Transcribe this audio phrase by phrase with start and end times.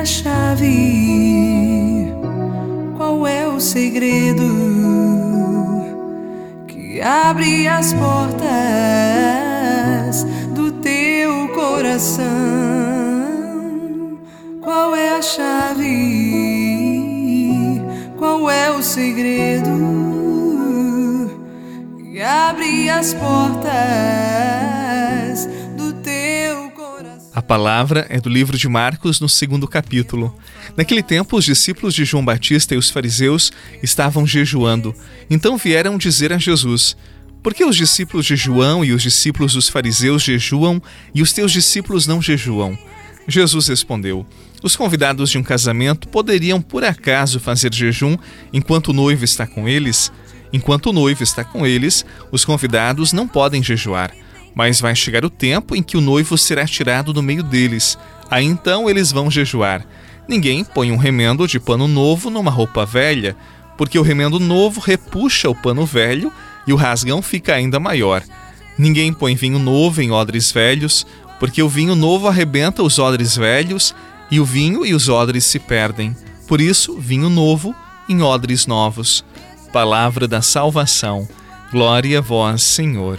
[0.00, 1.74] a chave?
[2.96, 4.48] Qual é o segredo
[6.66, 8.40] que abre as portas
[10.54, 12.24] do teu coração?
[14.62, 15.90] Qual é a chave?
[18.16, 19.70] Qual é o segredo
[21.98, 24.69] que abre as portas?
[27.50, 30.32] Palavra é do livro de Marcos, no segundo capítulo.
[30.76, 33.50] Naquele tempo, os discípulos de João Batista e os fariseus
[33.82, 34.94] estavam jejuando.
[35.28, 36.96] Então vieram dizer a Jesus:
[37.42, 40.80] Por que os discípulos de João e os discípulos dos fariseus jejuam
[41.12, 42.78] e os teus discípulos não jejuam?
[43.26, 44.24] Jesus respondeu:
[44.62, 48.16] Os convidados de um casamento poderiam por acaso fazer jejum
[48.52, 50.12] enquanto o noivo está com eles?
[50.52, 54.12] Enquanto o noivo está com eles, os convidados não podem jejuar.
[54.54, 57.98] Mas vai chegar o tempo em que o noivo será tirado do meio deles.
[58.30, 59.86] Aí então eles vão jejuar.
[60.28, 63.36] Ninguém põe um remendo de pano novo numa roupa velha,
[63.76, 66.32] porque o remendo novo repuxa o pano velho
[66.66, 68.22] e o rasgão fica ainda maior.
[68.78, 71.06] Ninguém põe vinho novo em odres velhos,
[71.38, 73.94] porque o vinho novo arrebenta os odres velhos
[74.30, 76.14] e o vinho e os odres se perdem.
[76.46, 77.74] Por isso, vinho novo
[78.08, 79.24] em odres novos.
[79.72, 81.28] Palavra da salvação.
[81.72, 83.18] Glória a vós, Senhor.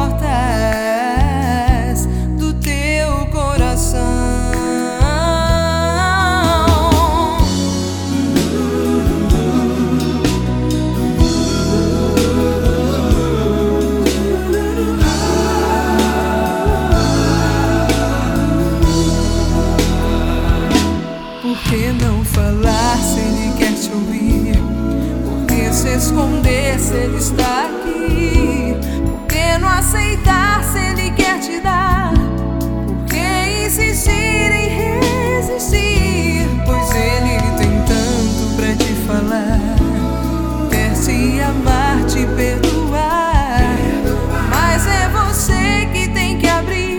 [26.91, 28.75] se ele está aqui?
[29.05, 32.11] Por que não aceitar se ele quer te dar?
[32.13, 34.67] Por que insistir em
[35.39, 36.47] resistir?
[36.65, 39.59] Pois ele tem tanto pra te falar.
[40.69, 43.61] Quer te amar, te perdoar.
[44.49, 46.91] Mas é você que tem que abrir.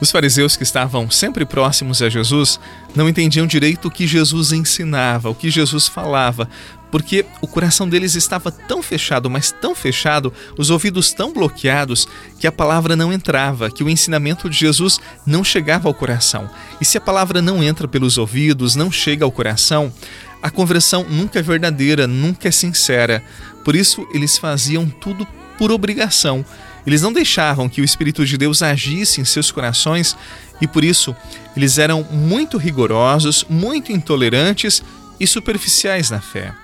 [0.00, 2.60] Os fariseus que estavam sempre próximos a Jesus
[2.94, 6.48] não entendiam direito o que Jesus ensinava, o que Jesus falava,
[6.94, 12.06] porque o coração deles estava tão fechado, mas tão fechado, os ouvidos tão bloqueados,
[12.38, 16.48] que a palavra não entrava, que o ensinamento de Jesus não chegava ao coração.
[16.80, 19.92] E se a palavra não entra pelos ouvidos, não chega ao coração,
[20.40, 23.24] a conversão nunca é verdadeira, nunca é sincera.
[23.64, 25.26] Por isso, eles faziam tudo
[25.58, 26.46] por obrigação.
[26.86, 30.16] Eles não deixavam que o Espírito de Deus agisse em seus corações
[30.60, 31.12] e por isso
[31.56, 34.80] eles eram muito rigorosos, muito intolerantes
[35.18, 36.54] e superficiais na fé.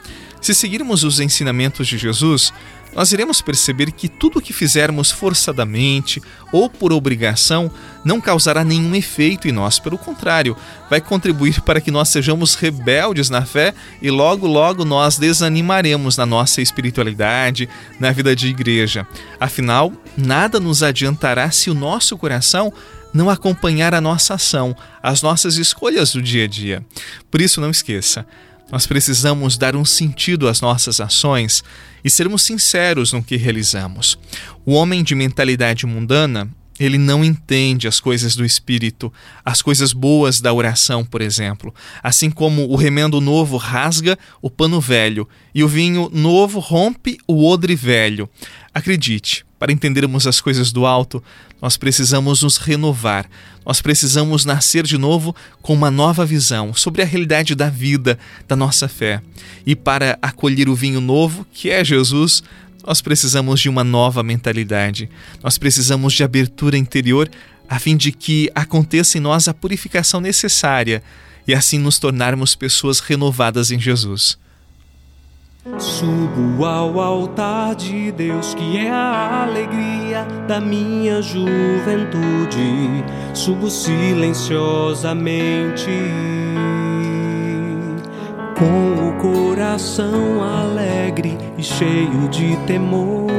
[0.40, 2.52] Se seguirmos os ensinamentos de Jesus,
[2.94, 6.20] nós iremos perceber que tudo o que fizermos forçadamente
[6.50, 7.70] ou por obrigação
[8.04, 10.56] não causará nenhum efeito em nós, pelo contrário,
[10.88, 16.24] vai contribuir para que nós sejamos rebeldes na fé e logo, logo nós desanimaremos na
[16.24, 17.68] nossa espiritualidade,
[18.00, 19.06] na vida de igreja.
[19.38, 22.72] Afinal, nada nos adiantará se o nosso coração
[23.12, 26.84] não acompanhar a nossa ação, as nossas escolhas do dia a dia.
[27.30, 28.24] Por isso, não esqueça
[28.70, 31.64] nós precisamos dar um sentido às nossas ações
[32.04, 34.18] e sermos sinceros no que realizamos.
[34.64, 36.48] O homem de mentalidade mundana,
[36.78, 39.12] ele não entende as coisas do espírito,
[39.44, 41.74] as coisas boas da oração, por exemplo.
[42.02, 47.44] Assim como o remendo novo rasga o pano velho e o vinho novo rompe o
[47.44, 48.30] odre velho.
[48.72, 51.22] Acredite, para entendermos as coisas do alto,
[51.60, 53.28] nós precisamos nos renovar,
[53.64, 58.18] nós precisamos nascer de novo com uma nova visão sobre a realidade da vida,
[58.48, 59.20] da nossa fé.
[59.66, 62.42] E para acolher o vinho novo, que é Jesus,
[62.86, 65.10] nós precisamos de uma nova mentalidade,
[65.42, 67.30] nós precisamos de abertura interior
[67.68, 71.02] a fim de que aconteça em nós a purificação necessária
[71.46, 74.38] e assim nos tornarmos pessoas renovadas em Jesus.
[75.78, 83.04] Subo ao altar de Deus, que é a alegria da minha juventude.
[83.34, 85.90] Subo silenciosamente,
[88.58, 93.30] com o coração alegre e cheio de temor,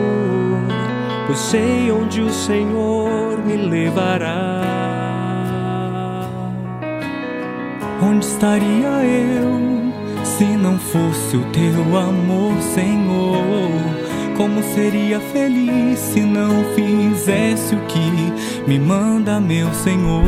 [1.25, 4.61] pois sei onde o Senhor me levará.
[7.99, 9.90] Onde estaria eu?
[10.23, 13.69] Se não fosse o teu amor, Senhor,
[14.37, 18.33] como seria feliz se não fizesse o que
[18.67, 20.23] me manda, meu Senhor?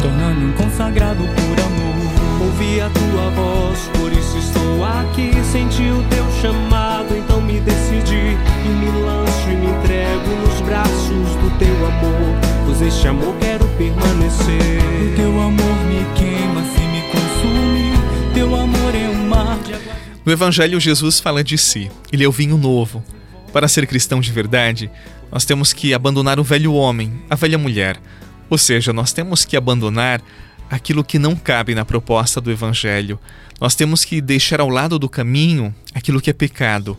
[0.00, 5.32] Tornando um consagrado por amor, ouvi a tua voz, por isso estou aqui.
[5.44, 11.36] Senti o teu chamado, então me decidi e me lanço e me entrego nos braços
[11.36, 14.82] do teu amor este amor quero permanecer.
[15.12, 18.34] O teu amor me queima, se me consume.
[18.34, 19.92] Teu amor é um mar de água.
[20.24, 21.90] No Evangelho, Jesus fala de si.
[22.12, 23.04] Ele é o vinho novo.
[23.52, 24.90] Para ser cristão de verdade,
[25.30, 28.00] nós temos que abandonar o velho homem, a velha mulher.
[28.50, 30.20] Ou seja, nós temos que abandonar
[30.70, 33.18] aquilo que não cabe na proposta do Evangelho.
[33.60, 36.96] Nós temos que deixar ao lado do caminho aquilo que é pecado.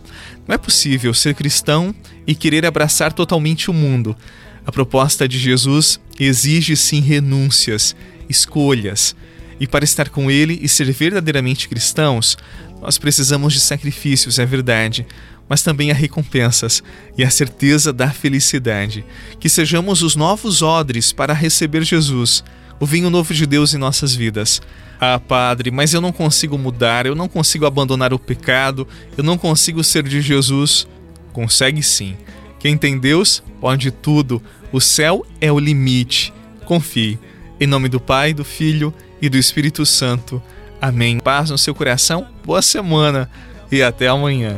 [0.47, 1.93] Não é possível ser cristão
[2.25, 4.15] e querer abraçar totalmente o mundo.
[4.65, 7.95] A proposta de Jesus exige sim renúncias,
[8.29, 9.15] escolhas.
[9.59, 12.37] E para estar com Ele e ser verdadeiramente cristãos,
[12.81, 15.05] nós precisamos de sacrifícios, é verdade,
[15.47, 16.81] mas também há recompensas
[17.17, 19.05] e a certeza da felicidade.
[19.39, 22.43] Que sejamos os novos odres para receber Jesus,
[22.79, 24.61] o vinho novo de Deus em nossas vidas.
[24.99, 28.87] Ah, Padre, mas eu não consigo mudar, eu não consigo abandonar o pecado,
[29.17, 30.87] eu não consigo ser de Jesus.
[31.31, 32.15] Consegue sim.
[32.63, 34.41] Quem tem Deus pode tudo.
[34.71, 36.33] O céu é o limite.
[36.63, 37.19] Confie.
[37.59, 40.41] Em nome do Pai, do Filho e do Espírito Santo.
[40.81, 41.19] Amém.
[41.19, 43.29] Paz no seu coração, boa semana
[43.69, 44.57] e até amanhã.